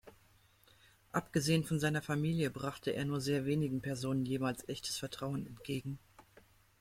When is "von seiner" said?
1.63-2.01